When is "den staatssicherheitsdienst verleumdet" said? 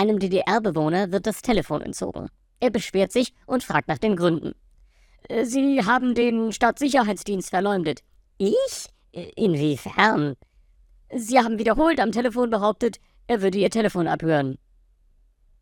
6.14-8.00